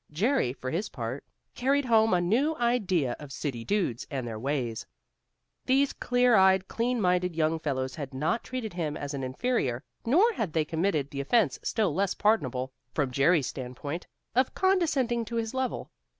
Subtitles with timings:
[0.11, 1.23] Jerry, for his part,
[1.53, 4.83] carried home a new idea of "city dudes" and their ways.
[5.67, 10.33] These clear eyed, clean minded young fellows had not treated him as an inferior, nor
[10.33, 15.53] had they committed the offence still less pardonable, from Jerry's standpoint, of condescending to his
[15.53, 15.91] level.